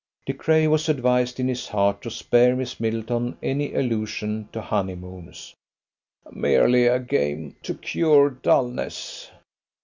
De 0.25 0.33
Craye 0.33 0.65
was 0.67 0.89
advised 0.89 1.39
in 1.39 1.47
his 1.47 1.67
heart 1.67 2.01
to 2.01 2.09
spare 2.09 2.55
Miss 2.55 2.79
Middleton 2.79 3.37
any 3.43 3.75
allusion 3.75 4.49
to 4.51 4.59
honeymoons. 4.59 5.53
"Merely 6.31 6.87
a 6.87 6.97
game 6.97 7.55
to 7.61 7.75
cure 7.75 8.31
dulness." 8.31 9.29